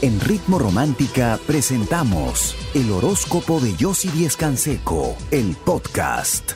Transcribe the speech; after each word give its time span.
En 0.00 0.20
Ritmo 0.20 0.60
Romántica 0.60 1.40
presentamos 1.44 2.54
el 2.72 2.92
horóscopo 2.92 3.58
de 3.58 3.74
Yossi 3.74 4.08
Díez 4.10 4.36
Canseco, 4.36 5.16
el 5.32 5.56
podcast. 5.56 6.52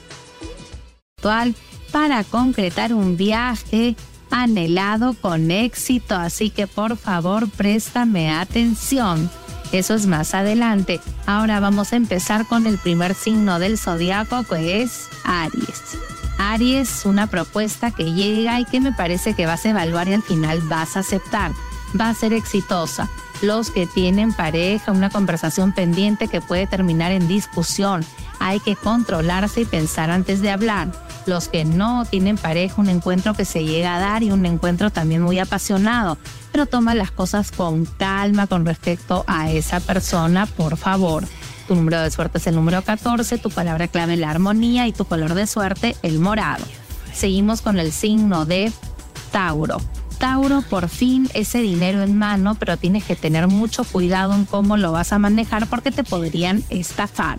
Para 1.90 2.22
concretar 2.22 2.94
un 2.94 3.16
viaje 3.16 3.96
anhelado 4.30 5.14
con 5.20 5.50
éxito, 5.50 6.14
así 6.14 6.50
que 6.50 6.68
por 6.68 6.96
favor 6.96 7.50
préstame 7.50 8.30
atención. 8.30 9.28
Eso 9.72 9.94
es 9.94 10.06
más 10.06 10.34
adelante. 10.34 11.00
Ahora 11.26 11.58
vamos 11.58 11.92
a 11.92 11.96
empezar 11.96 12.46
con 12.46 12.68
el 12.68 12.78
primer 12.78 13.12
signo 13.14 13.58
del 13.58 13.76
zodiaco 13.76 14.44
que 14.44 14.82
es 14.82 15.08
Aries. 15.24 15.82
Aries, 16.38 17.04
una 17.06 17.26
propuesta 17.26 17.90
que 17.90 18.12
llega 18.12 18.60
y 18.60 18.66
que 18.66 18.78
me 18.80 18.92
parece 18.92 19.34
que 19.34 19.46
vas 19.46 19.66
a 19.66 19.70
evaluar 19.70 20.06
y 20.06 20.14
al 20.14 20.22
final 20.22 20.60
vas 20.60 20.96
a 20.96 21.00
aceptar. 21.00 21.50
Va 22.00 22.08
a 22.08 22.14
ser 22.14 22.32
exitosa. 22.32 23.10
Los 23.42 23.72
que 23.72 23.88
tienen 23.88 24.32
pareja, 24.32 24.92
una 24.92 25.10
conversación 25.10 25.72
pendiente 25.72 26.28
que 26.28 26.40
puede 26.40 26.68
terminar 26.68 27.10
en 27.10 27.26
discusión. 27.26 28.04
Hay 28.38 28.60
que 28.60 28.76
controlarse 28.76 29.62
y 29.62 29.64
pensar 29.64 30.12
antes 30.12 30.40
de 30.40 30.52
hablar. 30.52 30.92
Los 31.26 31.48
que 31.48 31.64
no 31.64 32.04
tienen 32.04 32.36
pareja, 32.36 32.80
un 32.80 32.88
encuentro 32.88 33.34
que 33.34 33.44
se 33.44 33.64
llega 33.64 33.96
a 33.96 33.98
dar 33.98 34.22
y 34.22 34.30
un 34.30 34.46
encuentro 34.46 34.90
también 34.90 35.22
muy 35.22 35.40
apasionado. 35.40 36.18
Pero 36.52 36.66
toma 36.66 36.94
las 36.94 37.10
cosas 37.10 37.50
con 37.50 37.84
calma 37.84 38.46
con 38.46 38.64
respecto 38.64 39.24
a 39.26 39.50
esa 39.50 39.80
persona, 39.80 40.46
por 40.46 40.76
favor. 40.76 41.24
Tu 41.66 41.74
número 41.74 42.00
de 42.00 42.12
suerte 42.12 42.38
es 42.38 42.46
el 42.46 42.54
número 42.54 42.82
14, 42.82 43.38
tu 43.38 43.50
palabra 43.50 43.88
clave 43.88 44.16
la 44.16 44.30
armonía 44.30 44.86
y 44.86 44.92
tu 44.92 45.04
color 45.04 45.34
de 45.34 45.48
suerte 45.48 45.96
el 46.02 46.20
morado. 46.20 46.64
Seguimos 47.12 47.60
con 47.60 47.80
el 47.80 47.90
signo 47.90 48.44
de 48.46 48.72
Tauro. 49.32 49.78
Tauro, 50.22 50.62
por 50.62 50.88
fin 50.88 51.28
ese 51.34 51.58
dinero 51.58 52.00
en 52.00 52.16
mano, 52.16 52.54
pero 52.54 52.76
tienes 52.76 53.02
que 53.02 53.16
tener 53.16 53.48
mucho 53.48 53.82
cuidado 53.82 54.34
en 54.34 54.44
cómo 54.44 54.76
lo 54.76 54.92
vas 54.92 55.12
a 55.12 55.18
manejar 55.18 55.66
porque 55.66 55.90
te 55.90 56.04
podrían 56.04 56.62
estafar. 56.70 57.38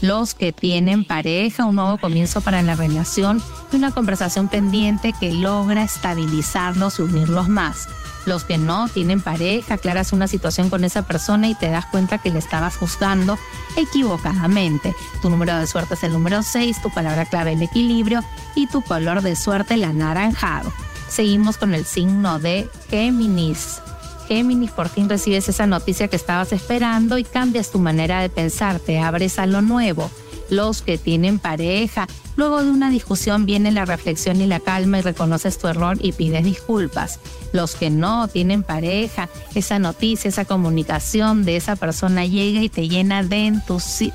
Los 0.00 0.32
que 0.32 0.50
tienen 0.50 1.04
pareja, 1.04 1.66
un 1.66 1.76
nuevo 1.76 1.98
comienzo 1.98 2.40
para 2.40 2.62
la 2.62 2.76
relación 2.76 3.42
y 3.70 3.76
una 3.76 3.90
conversación 3.90 4.48
pendiente 4.48 5.12
que 5.20 5.34
logra 5.34 5.84
estabilizarlos 5.84 6.98
y 6.98 7.02
unirlos 7.02 7.50
más 7.50 7.88
los 8.24 8.44
que 8.44 8.56
no 8.56 8.88
tienen 8.88 9.20
pareja, 9.20 9.74
aclaras 9.74 10.14
una 10.14 10.28
situación 10.28 10.70
con 10.70 10.82
esa 10.82 11.02
persona 11.02 11.46
y 11.48 11.54
te 11.54 11.68
das 11.68 11.84
cuenta 11.84 12.16
que 12.16 12.30
le 12.30 12.38
estabas 12.38 12.78
juzgando 12.78 13.38
equivocadamente. 13.76 14.94
Tu 15.20 15.28
número 15.28 15.54
de 15.58 15.66
suerte 15.66 15.92
es 15.92 16.04
el 16.04 16.14
número 16.14 16.42
6, 16.42 16.80
tu 16.80 16.88
palabra 16.88 17.26
clave 17.26 17.52
el 17.52 17.60
equilibrio 17.60 18.24
y 18.54 18.66
tu 18.66 18.80
color 18.80 19.20
de 19.20 19.36
suerte 19.36 19.74
el 19.74 19.84
anaranjado. 19.84 20.72
Seguimos 21.14 21.58
con 21.58 21.74
el 21.74 21.84
signo 21.84 22.40
de 22.40 22.68
Géminis. 22.90 23.80
Géminis, 24.26 24.72
por 24.72 24.88
fin 24.88 25.08
recibes 25.08 25.48
esa 25.48 25.64
noticia 25.64 26.08
que 26.08 26.16
estabas 26.16 26.52
esperando 26.52 27.18
y 27.18 27.22
cambias 27.22 27.70
tu 27.70 27.78
manera 27.78 28.20
de 28.20 28.28
pensar, 28.28 28.80
te 28.80 28.98
abres 28.98 29.38
a 29.38 29.46
lo 29.46 29.62
nuevo 29.62 30.10
los 30.50 30.82
que 30.82 30.98
tienen 30.98 31.38
pareja. 31.38 32.08
Luego 32.34 32.64
de 32.64 32.70
una 32.70 32.90
discusión 32.90 33.46
viene 33.46 33.70
la 33.70 33.84
reflexión 33.84 34.40
y 34.40 34.46
la 34.48 34.58
calma 34.58 34.98
y 34.98 35.02
reconoces 35.02 35.56
tu 35.56 35.68
error 35.68 35.98
y 36.00 36.10
pides 36.10 36.42
disculpas. 36.42 37.20
Los 37.52 37.76
que 37.76 37.90
no 37.90 38.26
tienen 38.26 38.64
pareja, 38.64 39.28
esa 39.54 39.78
noticia, 39.78 40.28
esa 40.28 40.44
comunicación 40.44 41.44
de 41.44 41.54
esa 41.54 41.76
persona 41.76 42.26
llega 42.26 42.60
y 42.60 42.68
te 42.68 42.88
llena 42.88 43.22
de, 43.22 43.60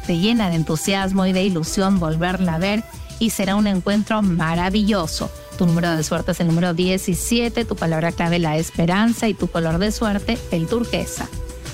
te 0.06 0.18
llena 0.18 0.50
de 0.50 0.56
entusiasmo 0.58 1.26
y 1.26 1.32
de 1.32 1.44
ilusión 1.44 1.98
volverla 1.98 2.56
a 2.56 2.60
ver 2.60 2.84
y 3.20 3.30
será 3.30 3.56
un 3.56 3.68
encuentro 3.68 4.22
maravilloso. 4.22 5.32
Tu 5.60 5.66
número 5.66 5.94
de 5.94 6.04
suerte 6.04 6.32
es 6.32 6.40
el 6.40 6.48
número 6.48 6.74
17, 6.74 7.66
tu 7.66 7.76
palabra 7.76 8.14
clave 8.14 8.40
la 8.40 8.56
esperanza 8.56 9.28
y 9.28 9.34
tu 9.34 9.48
color 9.48 9.78
de 9.78 9.92
suerte 9.92 10.38
el 10.52 10.68
turquesa. 10.68 11.28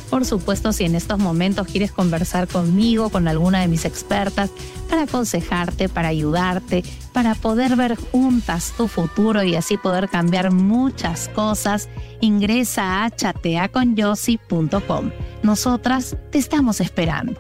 Por 0.10 0.26
supuesto, 0.26 0.74
si 0.74 0.86
en 0.86 0.96
estos 0.96 1.20
momentos 1.20 1.68
quieres 1.68 1.92
conversar 1.92 2.48
conmigo, 2.48 3.12
con 3.12 3.28
alguna 3.28 3.62
de 3.62 3.68
mis 3.68 3.86
expertas, 3.86 4.50
para 4.90 5.04
aconsejarte, 5.04 5.88
para 5.88 6.08
ayudarte, 6.08 6.84
para 7.14 7.36
poder 7.36 7.76
ver 7.76 7.96
juntas 7.96 8.74
tu 8.76 8.88
futuro 8.88 9.44
y 9.44 9.56
así 9.56 9.78
poder 9.78 10.10
cambiar 10.10 10.52
muchas 10.52 11.30
cosas, 11.30 11.88
ingresa 12.22 13.04
a 13.04 13.12
chateaconyossi.com. 13.12 15.12
Nosotras 15.44 16.18
te 16.32 16.40
estamos 16.40 16.82
esperando. 16.82 17.40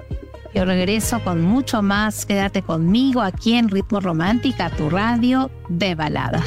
Yo 0.55 0.63
regreso 0.63 1.21
con 1.21 1.41
mucho 1.41 1.81
más. 1.81 2.25
Quédate 2.25 2.61
conmigo 2.61 3.21
aquí 3.21 3.55
en 3.55 3.67
Ritmo 3.67 3.99
Romántica, 3.99 4.69
tu 4.69 4.89
radio 4.89 5.51
de 5.67 5.95
balada. 5.95 6.41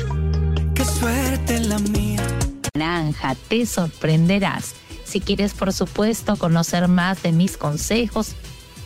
Qué 0.74 0.82
suerte 0.82 1.60
la 1.60 1.78
mía. 1.78 2.22
Naranja, 2.74 3.34
te 3.48 3.66
sorprenderás. 3.66 4.74
Si 5.04 5.20
quieres, 5.20 5.52
por 5.52 5.74
supuesto, 5.74 6.36
conocer 6.36 6.88
más 6.88 7.22
de 7.22 7.32
mis 7.32 7.58
consejos 7.58 8.34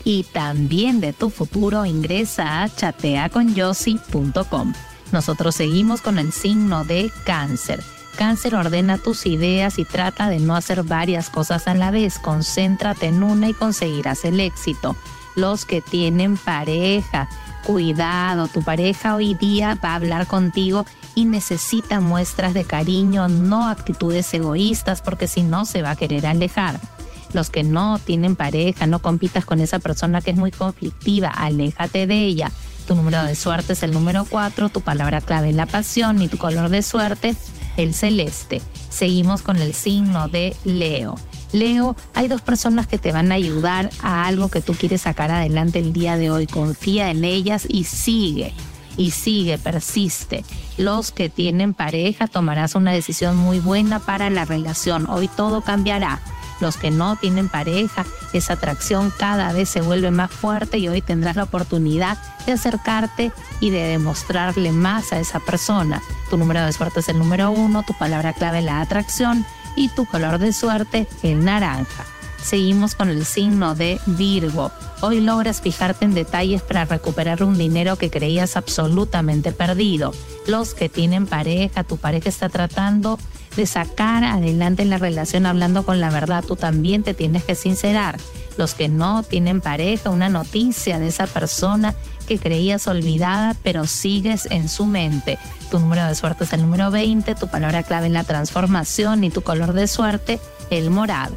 y 0.02 0.24
también 0.24 1.00
de 1.00 1.12
tu 1.12 1.30
futuro, 1.30 1.86
ingresa 1.86 2.64
a 2.64 2.68
chateaconyossi.com. 2.68 4.72
Nosotros 5.12 5.54
seguimos 5.54 6.00
con 6.00 6.18
el 6.18 6.32
signo 6.32 6.84
de 6.84 7.12
cáncer. 7.24 7.80
Cáncer 8.16 8.54
ordena 8.54 8.98
tus 8.98 9.26
ideas 9.26 9.78
y 9.78 9.84
trata 9.84 10.28
de 10.28 10.38
no 10.38 10.54
hacer 10.54 10.82
varias 10.82 11.30
cosas 11.30 11.66
a 11.66 11.74
la 11.74 11.90
vez. 11.90 12.18
Concéntrate 12.18 13.06
en 13.06 13.22
una 13.22 13.48
y 13.48 13.54
conseguirás 13.54 14.24
el 14.24 14.40
éxito. 14.40 14.96
Los 15.34 15.64
que 15.64 15.80
tienen 15.80 16.36
pareja, 16.36 17.28
cuidado, 17.64 18.48
tu 18.48 18.62
pareja 18.62 19.14
hoy 19.14 19.34
día 19.34 19.78
va 19.82 19.92
a 19.92 19.94
hablar 19.94 20.26
contigo 20.26 20.84
y 21.14 21.24
necesita 21.24 22.00
muestras 22.00 22.54
de 22.54 22.64
cariño, 22.64 23.28
no 23.28 23.68
actitudes 23.68 24.32
egoístas, 24.34 25.00
porque 25.00 25.26
si 25.26 25.42
no 25.42 25.64
se 25.64 25.82
va 25.82 25.90
a 25.90 25.96
querer 25.96 26.26
alejar. 26.26 26.78
Los 27.32 27.48
que 27.48 27.64
no 27.64 27.98
tienen 27.98 28.36
pareja, 28.36 28.86
no 28.86 28.98
compitas 28.98 29.46
con 29.46 29.60
esa 29.60 29.78
persona 29.78 30.20
que 30.20 30.32
es 30.32 30.36
muy 30.36 30.50
conflictiva, 30.50 31.28
aléjate 31.28 32.06
de 32.06 32.24
ella. 32.24 32.52
Tu 32.86 32.94
número 32.94 33.24
de 33.24 33.34
suerte 33.36 33.72
es 33.72 33.82
el 33.82 33.92
número 33.92 34.26
4, 34.28 34.68
tu 34.68 34.82
palabra 34.82 35.22
clave 35.22 35.50
es 35.50 35.56
la 35.56 35.66
pasión 35.66 36.20
y 36.20 36.28
tu 36.28 36.36
color 36.36 36.68
de 36.68 36.82
suerte 36.82 37.34
el 37.76 37.94
celeste. 37.94 38.60
Seguimos 38.90 39.42
con 39.42 39.56
el 39.56 39.74
signo 39.74 40.28
de 40.28 40.56
Leo. 40.64 41.16
Leo, 41.52 41.96
hay 42.14 42.28
dos 42.28 42.40
personas 42.40 42.86
que 42.86 42.98
te 42.98 43.12
van 43.12 43.30
a 43.30 43.34
ayudar 43.34 43.90
a 44.02 44.26
algo 44.26 44.48
que 44.48 44.62
tú 44.62 44.74
quieres 44.74 45.02
sacar 45.02 45.30
adelante 45.30 45.78
el 45.78 45.92
día 45.92 46.16
de 46.16 46.30
hoy. 46.30 46.46
Confía 46.46 47.10
en 47.10 47.24
ellas 47.24 47.66
y 47.68 47.84
sigue 47.84 48.54
y 48.96 49.10
sigue, 49.10 49.58
persiste. 49.58 50.44
Los 50.76 51.12
que 51.12 51.28
tienen 51.28 51.74
pareja 51.74 52.26
tomarás 52.26 52.74
una 52.74 52.92
decisión 52.92 53.36
muy 53.36 53.58
buena 53.58 54.00
para 54.00 54.30
la 54.30 54.44
relación. 54.44 55.08
Hoy 55.08 55.28
todo 55.28 55.62
cambiará. 55.62 56.20
Los 56.62 56.76
que 56.76 56.92
no 56.92 57.16
tienen 57.16 57.48
pareja, 57.48 58.06
esa 58.32 58.52
atracción 58.52 59.12
cada 59.18 59.52
vez 59.52 59.68
se 59.68 59.80
vuelve 59.80 60.12
más 60.12 60.30
fuerte 60.30 60.78
y 60.78 60.86
hoy 60.86 61.02
tendrás 61.02 61.34
la 61.34 61.42
oportunidad 61.42 62.16
de 62.46 62.52
acercarte 62.52 63.32
y 63.58 63.70
de 63.70 63.82
demostrarle 63.82 64.70
más 64.70 65.12
a 65.12 65.18
esa 65.18 65.40
persona. 65.40 66.00
Tu 66.30 66.36
número 66.36 66.64
de 66.64 66.72
suerte 66.72 67.00
es 67.00 67.08
el 67.08 67.18
número 67.18 67.50
uno, 67.50 67.82
tu 67.82 67.94
palabra 67.94 68.32
clave 68.32 68.62
la 68.62 68.80
atracción 68.80 69.44
y 69.74 69.88
tu 69.88 70.06
color 70.06 70.38
de 70.38 70.52
suerte 70.52 71.08
el 71.24 71.44
naranja. 71.44 72.04
Seguimos 72.40 72.94
con 72.94 73.08
el 73.08 73.24
signo 73.24 73.74
de 73.74 74.00
Virgo. 74.06 74.70
Hoy 75.00 75.20
logras 75.20 75.62
fijarte 75.62 76.04
en 76.04 76.14
detalles 76.14 76.62
para 76.62 76.84
recuperar 76.84 77.42
un 77.42 77.58
dinero 77.58 77.96
que 77.96 78.08
creías 78.08 78.56
absolutamente 78.56 79.50
perdido. 79.50 80.12
Los 80.46 80.74
que 80.74 80.88
tienen 80.88 81.26
pareja, 81.26 81.82
tu 81.82 81.96
pareja 81.96 82.28
está 82.28 82.48
tratando 82.48 83.18
de 83.56 83.66
sacar 83.66 84.24
adelante 84.24 84.84
la 84.84 84.98
relación 84.98 85.46
hablando 85.46 85.84
con 85.84 86.00
la 86.00 86.10
verdad, 86.10 86.44
tú 86.46 86.56
también 86.56 87.02
te 87.02 87.14
tienes 87.14 87.44
que 87.44 87.54
sincerar. 87.54 88.18
Los 88.56 88.74
que 88.74 88.88
no 88.88 89.22
tienen 89.22 89.60
pareja, 89.60 90.10
una 90.10 90.28
noticia 90.28 90.98
de 90.98 91.08
esa 91.08 91.26
persona 91.26 91.94
que 92.26 92.38
creías 92.38 92.86
olvidada, 92.86 93.56
pero 93.62 93.86
sigues 93.86 94.46
en 94.50 94.68
su 94.68 94.86
mente. 94.86 95.38
Tu 95.70 95.78
número 95.78 96.06
de 96.06 96.14
suerte 96.14 96.44
es 96.44 96.52
el 96.52 96.62
número 96.62 96.90
20, 96.90 97.34
tu 97.34 97.48
palabra 97.48 97.82
clave 97.82 98.06
en 98.06 98.12
la 98.12 98.24
transformación 98.24 99.24
y 99.24 99.30
tu 99.30 99.42
color 99.42 99.72
de 99.72 99.86
suerte, 99.86 100.38
el 100.70 100.90
morado. 100.90 101.36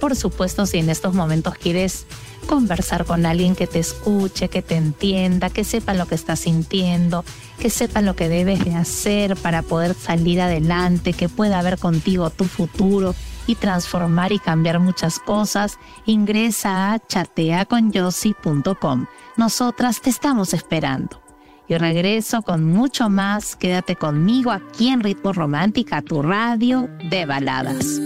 Por 0.00 0.16
supuesto, 0.16 0.66
si 0.66 0.78
en 0.78 0.90
estos 0.90 1.14
momentos 1.14 1.54
quieres 1.54 2.06
conversar 2.46 3.04
con 3.04 3.26
alguien 3.26 3.54
que 3.54 3.66
te 3.66 3.78
escuche, 3.78 4.48
que 4.48 4.62
te 4.62 4.76
entienda, 4.76 5.50
que 5.50 5.64
sepa 5.64 5.92
lo 5.94 6.06
que 6.06 6.14
estás 6.14 6.40
sintiendo, 6.40 7.24
que 7.58 7.68
sepa 7.70 8.00
lo 8.00 8.16
que 8.16 8.28
debes 8.28 8.64
de 8.64 8.74
hacer 8.74 9.36
para 9.36 9.62
poder 9.62 9.94
salir 9.94 10.40
adelante, 10.40 11.12
que 11.12 11.28
pueda 11.28 11.60
ver 11.62 11.78
contigo 11.78 12.30
tu 12.30 12.44
futuro 12.44 13.14
y 13.46 13.56
transformar 13.56 14.32
y 14.32 14.38
cambiar 14.38 14.78
muchas 14.78 15.18
cosas, 15.18 15.78
ingresa 16.06 16.92
a 16.92 16.98
chateaconyossi.com. 16.98 19.06
Nosotras 19.36 20.00
te 20.00 20.10
estamos 20.10 20.54
esperando. 20.54 21.20
Y 21.66 21.76
regreso 21.76 22.42
con 22.42 22.64
mucho 22.64 23.10
más. 23.10 23.56
Quédate 23.56 23.96
conmigo 23.96 24.52
aquí 24.52 24.88
en 24.88 25.00
Ritmo 25.00 25.34
Romántica, 25.34 26.02
tu 26.02 26.22
radio 26.22 26.88
de 27.10 27.26
baladas. 27.26 28.00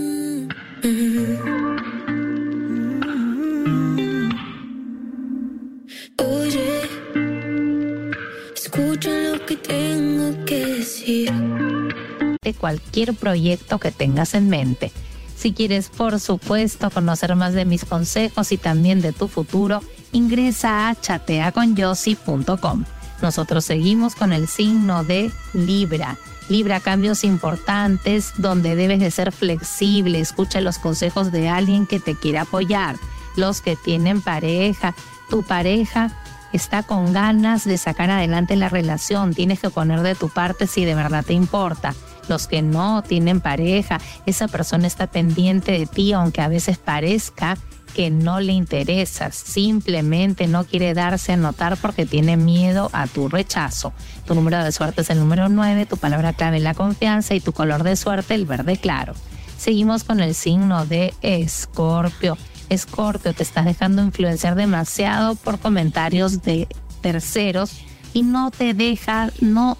De 12.42 12.54
cualquier 12.58 13.14
proyecto 13.14 13.78
que 13.78 13.92
tengas 13.92 14.34
en 14.34 14.48
mente 14.48 14.90
Si 15.36 15.52
quieres, 15.52 15.88
por 15.88 16.18
supuesto, 16.18 16.90
conocer 16.90 17.36
más 17.36 17.54
de 17.54 17.64
mis 17.64 17.84
consejos 17.84 18.50
y 18.50 18.56
también 18.56 19.00
de 19.00 19.12
tu 19.12 19.28
futuro, 19.28 19.82
ingresa 20.10 20.88
a 20.88 21.00
chateaconyossi.com. 21.00 22.84
Nosotros 23.22 23.64
seguimos 23.64 24.16
con 24.16 24.32
el 24.32 24.48
signo 24.48 25.04
de 25.04 25.30
Libra. 25.54 26.18
Libra, 26.48 26.80
cambios 26.80 27.24
importantes 27.24 28.34
donde 28.36 28.76
debes 28.76 29.00
de 29.00 29.10
ser 29.10 29.32
flexible. 29.32 30.20
Escucha 30.20 30.60
los 30.60 30.78
consejos 30.78 31.32
de 31.32 31.48
alguien 31.48 31.86
que 31.86 32.00
te 32.00 32.14
quiere 32.14 32.38
apoyar. 32.38 32.96
Los 33.36 33.60
que 33.60 33.76
tienen 33.76 34.20
pareja, 34.20 34.94
tu 35.30 35.42
pareja 35.42 36.10
está 36.52 36.82
con 36.82 37.12
ganas 37.12 37.64
de 37.64 37.78
sacar 37.78 38.10
adelante 38.10 38.56
la 38.56 38.68
relación. 38.68 39.34
Tienes 39.34 39.60
que 39.60 39.70
poner 39.70 40.00
de 40.00 40.14
tu 40.14 40.28
parte 40.28 40.66
si 40.66 40.84
de 40.84 40.94
verdad 40.94 41.24
te 41.24 41.32
importa 41.32 41.94
los 42.28 42.46
que 42.46 42.62
no 42.62 43.02
tienen 43.02 43.40
pareja, 43.40 44.00
esa 44.26 44.48
persona 44.48 44.86
está 44.86 45.06
pendiente 45.06 45.72
de 45.72 45.86
ti, 45.86 46.12
aunque 46.12 46.40
a 46.40 46.48
veces 46.48 46.78
parezca 46.78 47.56
que 47.94 48.10
no 48.10 48.40
le 48.40 48.52
interesas, 48.52 49.34
simplemente 49.34 50.46
no 50.46 50.64
quiere 50.64 50.94
darse 50.94 51.32
a 51.32 51.36
notar 51.36 51.76
porque 51.76 52.06
tiene 52.06 52.36
miedo 52.36 52.90
a 52.92 53.06
tu 53.06 53.28
rechazo. 53.28 53.92
Tu 54.26 54.34
número 54.34 54.62
de 54.62 54.72
suerte 54.72 55.02
es 55.02 55.10
el 55.10 55.18
número 55.18 55.48
9, 55.48 55.86
tu 55.86 55.96
palabra 55.96 56.32
clave 56.32 56.58
es 56.58 56.62
la 56.62 56.74
confianza 56.74 57.34
y 57.34 57.40
tu 57.40 57.52
color 57.52 57.82
de 57.82 57.96
suerte 57.96 58.34
el 58.34 58.46
verde 58.46 58.76
claro. 58.76 59.14
Seguimos 59.58 60.04
con 60.04 60.20
el 60.20 60.34
signo 60.34 60.86
de 60.86 61.14
Escorpio. 61.22 62.36
Escorpio, 62.68 63.32
te 63.34 63.42
estás 63.42 63.64
dejando 63.64 64.02
influenciar 64.02 64.54
demasiado 64.54 65.34
por 65.36 65.58
comentarios 65.58 66.42
de 66.42 66.66
terceros 67.00 67.72
y 68.12 68.22
no 68.22 68.50
te 68.50 68.74
deja, 68.74 69.30
no 69.40 69.78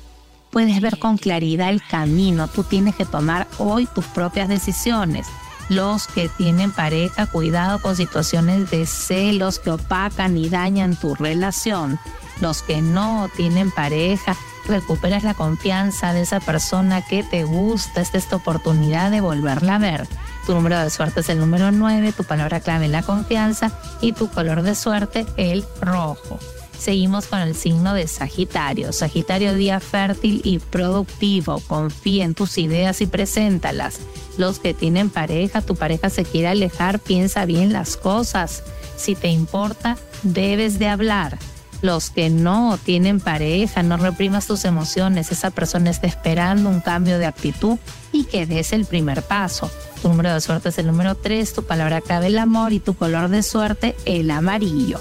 puedes 0.51 0.81
ver 0.81 0.99
con 0.99 1.17
claridad 1.17 1.71
el 1.71 1.83
camino. 1.83 2.47
Tú 2.49 2.63
tienes 2.63 2.95
que 2.95 3.07
tomar 3.07 3.49
hoy 3.59 3.87
tus 3.87 4.05
propias 4.05 4.49
decisiones. 4.49 5.27
Los 5.73 6.07
que 6.07 6.29
tienen 6.29 6.71
pareja, 6.71 7.25
cuidado 7.25 7.79
con 7.79 7.97
situaciones 7.97 8.71
de 8.71 8.85
celos 8.85 9.59
que 9.59 9.71
opacan 9.71 10.37
y 10.37 10.51
dañan 10.51 10.97
tu 10.97 11.15
relación. 11.15 11.99
Los 12.43 12.61
que 12.61 12.83
no 12.83 13.31
tienen 13.35 13.71
pareja, 13.71 14.37
recuperas 14.67 15.25
la 15.25 15.33
confianza 15.33 16.13
de 16.13 16.21
esa 16.21 16.41
persona 16.41 17.01
que 17.01 17.23
te 17.23 17.45
gusta. 17.45 18.03
Esta 18.03 18.19
es 18.19 18.29
tu 18.29 18.37
oportunidad 18.37 19.11
de 19.11 19.23
volverla 19.23 19.77
a 19.77 19.79
ver. 19.79 20.07
Tu 20.45 20.53
número 20.53 20.79
de 20.79 20.91
suerte 20.91 21.21
es 21.21 21.31
el 21.31 21.39
número 21.39 21.73
9, 21.73 22.13
tu 22.13 22.25
palabra 22.25 22.61
clave 22.61 22.89
la 22.89 23.03
confianza 23.03 23.73
y 24.03 24.13
tu 24.13 24.29
color 24.29 24.61
de 24.61 24.75
suerte 24.75 25.25
el 25.39 25.65
rojo. 25.81 26.39
Seguimos 26.79 27.27
con 27.27 27.39
el 27.41 27.55
signo 27.55 27.95
de 27.95 28.09
Sagitario. 28.09 28.93
Sagitario, 28.93 29.55
día 29.55 29.79
fértil 29.81 30.41
y 30.45 30.59
productivo. 30.59 31.61
Confía 31.61 32.25
en 32.25 32.35
tus 32.35 32.59
ideas 32.59 33.01
y 33.01 33.07
preséntalas. 33.07 34.01
Los 34.37 34.59
que 34.59 34.75
tienen 34.75 35.11
pareja, 35.11 35.63
tu 35.63 35.77
pareja 35.77 36.11
se 36.11 36.25
quiere 36.25 36.49
alejar, 36.49 36.99
piensa 36.99 37.45
bien 37.45 37.73
las 37.73 37.97
cosas. 37.97 38.63
Si 38.97 39.15
te 39.15 39.29
importa, 39.29 39.97
debes 40.23 40.79
de 40.79 40.89
hablar. 40.89 41.39
Los 41.83 42.11
que 42.11 42.31
no 42.31 42.79
tienen 42.83 43.19
pareja, 43.19 43.83
no 43.83 43.97
reprimas 43.97 44.47
tus 44.47 44.65
emociones. 44.65 45.33
Esa 45.33 45.51
persona 45.51 45.91
está 45.91 46.07
esperando 46.07 46.69
un 46.69 46.81
cambio 46.81 47.19
de 47.19 47.27
actitud 47.27 47.77
y 48.13 48.25
que 48.25 48.47
des 48.47 48.73
el 48.73 48.87
primer 48.87 49.23
paso. 49.23 49.69
Tu 50.01 50.09
número 50.09 50.33
de 50.33 50.41
suerte 50.41 50.69
es 50.69 50.79
el 50.79 50.87
número 50.87 51.17
3, 51.17 51.53
tu 51.53 51.65
palabra 51.65 52.01
cabe 52.01 52.29
el 52.29 52.39
amor 52.39 52.73
y 52.73 52.81
tu 52.81 52.95
color 52.95 53.29
de 53.29 53.43
suerte 53.43 53.97
el 54.05 54.31
amarillo. 54.31 55.01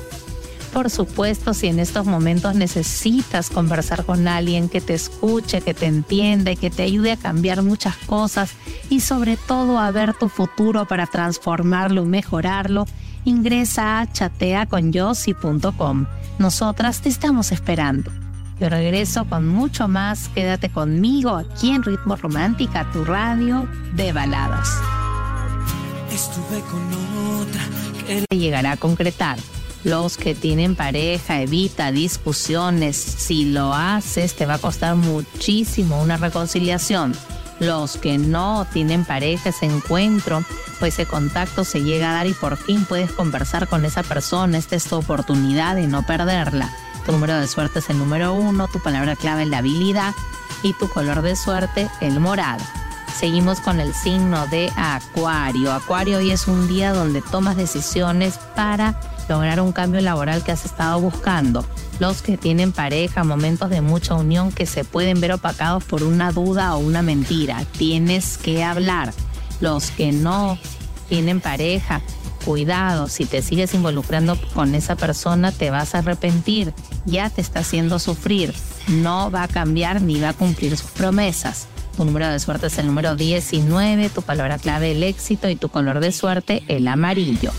Por 0.73 0.89
supuesto, 0.89 1.53
si 1.53 1.67
en 1.67 1.79
estos 1.79 2.05
momentos 2.05 2.55
necesitas 2.55 3.49
conversar 3.49 4.05
con 4.05 4.27
alguien 4.27 4.69
que 4.69 4.79
te 4.79 4.93
escuche, 4.93 5.59
que 5.61 5.73
te 5.73 5.85
entienda 5.85 6.51
y 6.51 6.55
que 6.55 6.69
te 6.69 6.83
ayude 6.83 7.11
a 7.11 7.17
cambiar 7.17 7.61
muchas 7.61 7.97
cosas 7.97 8.53
y 8.89 9.01
sobre 9.01 9.35
todo 9.35 9.79
a 9.79 9.91
ver 9.91 10.13
tu 10.13 10.29
futuro 10.29 10.85
para 10.85 11.07
transformarlo 11.07 12.03
y 12.03 12.07
mejorarlo, 12.07 12.85
ingresa 13.25 13.99
a 13.99 14.11
chateaconyossi.com. 14.11 16.05
Nosotras 16.39 17.01
te 17.01 17.09
estamos 17.09 17.51
esperando. 17.51 18.09
Yo 18.59 18.69
regreso 18.69 19.25
con 19.25 19.47
mucho 19.47 19.89
más. 19.89 20.29
Quédate 20.29 20.69
conmigo 20.69 21.35
aquí 21.35 21.71
en 21.71 21.83
Ritmo 21.83 22.15
Romántica, 22.15 22.89
tu 22.93 23.03
radio 23.03 23.67
de 23.95 24.13
baladas. 24.13 24.69
Estuve 26.13 26.61
con 26.69 26.81
otra 27.41 27.61
que 28.29 28.37
llegará 28.37 28.73
a 28.73 28.77
concretar. 28.77 29.37
Los 29.83 30.17
que 30.17 30.35
tienen 30.35 30.75
pareja, 30.75 31.41
evita 31.41 31.91
discusiones. 31.91 32.97
Si 32.97 33.45
lo 33.45 33.73
haces, 33.73 34.35
te 34.35 34.45
va 34.45 34.55
a 34.55 34.59
costar 34.59 34.95
muchísimo 34.95 36.01
una 36.01 36.17
reconciliación. 36.17 37.15
Los 37.59 37.97
que 37.97 38.17
no 38.17 38.67
tienen 38.71 39.05
pareja, 39.05 39.49
ese 39.49 39.65
encuentro 39.65 40.43
o 40.79 40.85
ese 40.85 41.05
contacto 41.05 41.63
se 41.63 41.81
llega 41.81 42.11
a 42.11 42.13
dar 42.13 42.27
y 42.27 42.33
por 42.33 42.57
fin 42.57 42.85
puedes 42.85 43.11
conversar 43.11 43.67
con 43.67 43.85
esa 43.85 44.03
persona. 44.03 44.57
Esta 44.57 44.75
es 44.75 44.85
tu 44.85 44.95
oportunidad 44.95 45.75
de 45.75 45.87
no 45.87 46.05
perderla. 46.05 46.71
Tu 47.05 47.11
número 47.11 47.35
de 47.39 47.47
suerte 47.47 47.79
es 47.79 47.89
el 47.89 47.97
número 47.97 48.33
uno, 48.33 48.67
tu 48.67 48.79
palabra 48.79 49.15
clave 49.15 49.43
es 49.43 49.49
la 49.49 49.59
habilidad 49.59 50.13
y 50.61 50.73
tu 50.73 50.89
color 50.89 51.23
de 51.23 51.35
suerte 51.35 51.89
el 52.01 52.19
morado. 52.19 52.63
Seguimos 53.17 53.59
con 53.59 53.79
el 53.79 53.93
signo 53.93 54.47
de 54.47 54.71
Acuario. 54.75 55.71
Acuario 55.71 56.17
hoy 56.17 56.31
es 56.31 56.47
un 56.47 56.67
día 56.67 56.91
donde 56.91 57.21
tomas 57.21 57.55
decisiones 57.55 58.39
para 58.55 58.99
lograr 59.29 59.61
un 59.61 59.71
cambio 59.71 60.01
laboral 60.01 60.43
que 60.43 60.51
has 60.51 60.65
estado 60.65 60.99
buscando. 60.99 61.65
Los 61.99 62.21
que 62.21 62.37
tienen 62.37 62.71
pareja, 62.71 63.23
momentos 63.23 63.69
de 63.69 63.81
mucha 63.81 64.15
unión 64.15 64.51
que 64.51 64.65
se 64.65 64.83
pueden 64.83 65.21
ver 65.21 65.33
opacados 65.33 65.83
por 65.83 66.03
una 66.03 66.31
duda 66.31 66.75
o 66.75 66.79
una 66.79 67.01
mentira. 67.01 67.63
Tienes 67.77 68.37
que 68.37 68.63
hablar. 68.63 69.13
Los 69.59 69.91
que 69.91 70.11
no 70.11 70.57
tienen 71.07 71.41
pareja, 71.41 72.01
cuidado, 72.45 73.07
si 73.07 73.25
te 73.25 73.41
sigues 73.41 73.73
involucrando 73.73 74.39
con 74.53 74.73
esa 74.73 74.95
persona 74.95 75.51
te 75.51 75.69
vas 75.69 75.93
a 75.93 75.99
arrepentir, 75.99 76.73
ya 77.05 77.29
te 77.29 77.41
está 77.41 77.59
haciendo 77.59 77.99
sufrir, 77.99 78.55
no 78.87 79.29
va 79.29 79.43
a 79.43 79.47
cambiar 79.47 80.01
ni 80.01 80.19
va 80.19 80.29
a 80.29 80.33
cumplir 80.33 80.75
sus 80.75 80.89
promesas. 80.89 81.67
Tu 81.95 82.05
número 82.05 82.29
de 82.29 82.39
suerte 82.39 82.67
es 82.67 82.77
el 82.77 82.87
número 82.87 83.15
19, 83.15 84.09
tu 84.09 84.21
palabra 84.21 84.57
clave 84.57 84.91
el 84.91 85.03
éxito 85.03 85.49
y 85.49 85.55
tu 85.55 85.69
color 85.69 85.99
de 85.99 86.11
suerte 86.11 86.63
el 86.67 86.87
amarillo. 86.87 87.51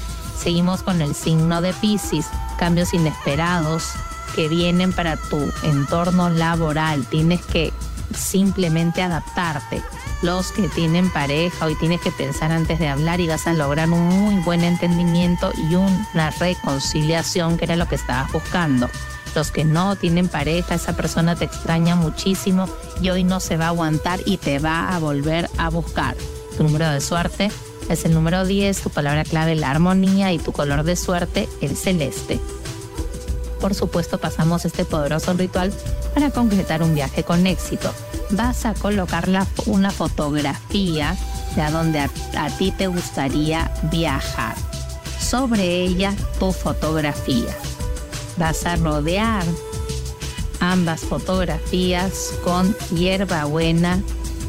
Seguimos 0.42 0.82
con 0.82 1.02
el 1.02 1.14
signo 1.14 1.60
de 1.60 1.72
Pisces, 1.74 2.26
cambios 2.58 2.94
inesperados 2.94 3.90
que 4.34 4.48
vienen 4.48 4.92
para 4.92 5.16
tu 5.16 5.38
entorno 5.62 6.30
laboral. 6.30 7.06
Tienes 7.06 7.42
que 7.42 7.72
simplemente 8.14 9.02
adaptarte. 9.02 9.82
Los 10.22 10.52
que 10.52 10.68
tienen 10.68 11.10
pareja, 11.10 11.66
hoy 11.66 11.74
tienes 11.74 12.00
que 12.00 12.12
pensar 12.12 12.52
antes 12.52 12.78
de 12.78 12.88
hablar 12.88 13.20
y 13.20 13.28
vas 13.28 13.46
a 13.46 13.52
lograr 13.52 13.90
un 13.90 14.06
muy 14.06 14.36
buen 14.44 14.62
entendimiento 14.62 15.52
y 15.68 15.74
una 15.74 16.30
reconciliación 16.30 17.58
que 17.58 17.64
era 17.64 17.76
lo 17.76 17.88
que 17.88 17.96
estabas 17.96 18.30
buscando. 18.32 18.88
Los 19.34 19.50
que 19.50 19.64
no 19.64 19.96
tienen 19.96 20.28
pareja, 20.28 20.74
esa 20.74 20.94
persona 20.94 21.36
te 21.36 21.46
extraña 21.46 21.96
muchísimo 21.96 22.66
y 23.00 23.10
hoy 23.10 23.24
no 23.24 23.40
se 23.40 23.56
va 23.56 23.66
a 23.66 23.68
aguantar 23.68 24.20
y 24.26 24.36
te 24.36 24.58
va 24.58 24.94
a 24.94 24.98
volver 24.98 25.48
a 25.58 25.70
buscar. 25.70 26.16
Tu 26.56 26.62
número 26.62 26.90
de 26.90 27.00
suerte 27.00 27.50
es 27.88 28.04
el 28.04 28.12
número 28.14 28.44
10, 28.44 28.80
tu 28.80 28.90
palabra 28.90 29.24
clave 29.24 29.54
la 29.54 29.70
armonía 29.70 30.32
y 30.32 30.38
tu 30.38 30.52
color 30.52 30.82
de 30.84 30.96
suerte 30.96 31.48
el 31.60 31.76
celeste. 31.76 32.40
Por 33.60 33.74
supuesto 33.74 34.18
pasamos 34.18 34.64
este 34.64 34.84
poderoso 34.84 35.32
ritual 35.34 35.72
para 36.14 36.30
concretar 36.30 36.82
un 36.82 36.94
viaje 36.94 37.22
con 37.22 37.46
éxito. 37.46 37.92
Vas 38.30 38.66
a 38.66 38.74
colocar 38.74 39.28
una 39.66 39.90
fotografía 39.90 41.16
de 41.54 41.62
a 41.62 41.70
donde 41.70 42.00
a, 42.00 42.10
a 42.36 42.50
ti 42.50 42.72
te 42.72 42.86
gustaría 42.86 43.72
viajar. 43.90 44.56
Sobre 45.20 45.84
ella 45.84 46.12
tu 46.38 46.52
fotografía. 46.52 47.54
Vas 48.36 48.66
a 48.66 48.76
rodear 48.76 49.44
ambas 50.60 51.00
fotografías 51.00 52.32
con 52.44 52.74
hierbabuena, 52.94 54.00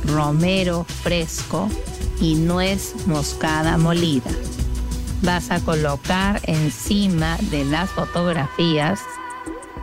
romero 0.06 0.86
fresco, 0.86 1.70
y 2.20 2.36
nuez 2.36 2.96
moscada 3.08 3.78
molida. 3.78 4.32
Vas 5.22 5.52
a 5.52 5.60
colocar 5.60 6.40
encima 6.44 7.38
de 7.52 7.66
las 7.66 7.90
fotografías 7.92 9.02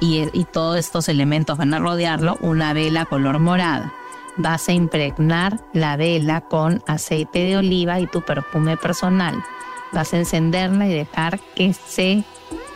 y, 0.00 0.26
y 0.32 0.44
todos 0.44 0.78
estos 0.78 1.08
elementos 1.08 1.58
van 1.58 1.74
a 1.74 1.78
rodearlo 1.78 2.36
una 2.40 2.72
vela 2.72 3.06
color 3.06 3.38
morada. 3.38 3.92
Vas 4.36 4.68
a 4.68 4.72
impregnar 4.72 5.60
la 5.72 5.96
vela 5.96 6.40
con 6.42 6.82
aceite 6.86 7.40
de 7.40 7.56
oliva 7.56 8.00
y 8.00 8.06
tu 8.06 8.22
perfume 8.22 8.76
personal. 8.76 9.42
Vas 9.92 10.14
a 10.14 10.18
encenderla 10.18 10.86
y 10.86 10.94
dejar 10.94 11.40
que 11.54 11.74
se 11.74 12.24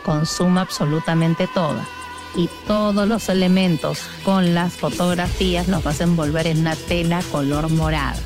consuma 0.05 0.61
absolutamente 0.61 1.47
toda. 1.47 1.85
Y 2.35 2.49
todos 2.67 3.07
los 3.07 3.27
elementos 3.29 4.01
con 4.23 4.53
las 4.53 4.73
fotografías 4.73 5.67
los 5.67 5.83
vas 5.83 6.01
a 6.01 6.03
envolver 6.03 6.47
en 6.47 6.59
una 6.59 6.75
tela 6.75 7.21
color 7.31 7.69
morada. 7.69 8.17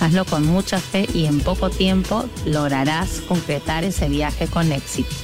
Hazlo 0.00 0.24
con 0.24 0.46
mucha 0.46 0.78
fe 0.78 1.06
y 1.12 1.26
en 1.26 1.40
poco 1.40 1.70
tiempo 1.70 2.24
lograrás 2.46 3.20
concretar 3.28 3.84
ese 3.84 4.08
viaje 4.08 4.46
con 4.46 4.72
éxito. 4.72 5.14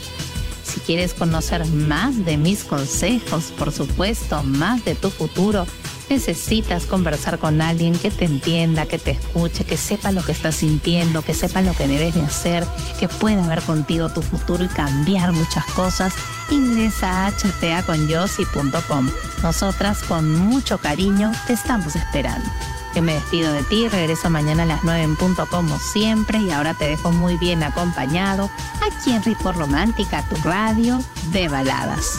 Si 0.64 0.80
quieres 0.80 1.14
conocer 1.14 1.66
más 1.66 2.25
de 2.25 2.37
mis 2.37 2.62
consejos, 2.62 3.52
por 3.58 3.72
supuesto, 3.72 4.42
más 4.44 4.84
de 4.84 4.94
tu 4.94 5.10
futuro, 5.10 5.66
necesitas 6.11 6.87
conversar 6.87 7.38
con 7.38 7.62
alguien 7.62 7.97
que 7.97 8.11
te 8.11 8.25
entienda, 8.25 8.87
que 8.87 8.99
te 8.99 9.12
escuche, 9.12 9.64
que 9.64 9.76
sepa 9.76 10.11
lo 10.11 10.25
que 10.25 10.33
estás 10.33 10.57
sintiendo, 10.57 11.23
que 11.23 11.33
sepa 11.33 11.62
lo 11.62 11.73
que 11.73 11.87
debes 11.87 12.14
de 12.14 12.23
hacer, 12.23 12.67
que 12.99 13.09
pueda 13.09 13.47
ver 13.47 13.62
contigo 13.62 14.09
tu 14.11 14.21
futuro 14.21 14.64
y 14.64 14.69
cambiar 14.69 15.33
muchas 15.33 15.64
cosas, 15.67 16.12
ingresa 16.50 17.26
a 17.26 17.37
chateaconyossi.com. 17.37 19.11
Nosotras 19.43 20.02
con 20.02 20.35
mucho 20.35 20.79
cariño 20.79 21.33
te 21.47 21.52
estamos 21.52 21.95
esperando. 21.95 22.49
Que 22.93 23.00
me 23.00 23.14
despido 23.14 23.52
de 23.52 23.62
ti, 23.62 23.87
regreso 23.88 24.29
mañana 24.31 24.64
a 24.64 24.67
las 24.67 24.83
9 24.83 25.02
en 25.02 25.14
punto 25.14 25.47
como 25.47 25.79
siempre 25.79 26.38
y 26.38 26.50
ahora 26.50 26.75
te 26.75 26.88
dejo 26.88 27.12
muy 27.12 27.37
bien 27.38 27.62
acompañado 27.62 28.50
aquí 28.85 29.12
en 29.12 29.23
Ritmo 29.23 29.52
Romántica, 29.52 30.25
tu 30.29 30.35
radio 30.43 31.00
de 31.31 31.49
baladas. 31.49 32.19